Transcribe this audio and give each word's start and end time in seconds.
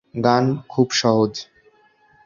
গান 0.15 0.45
খুব 0.69 0.87
সহজ। 0.91 1.33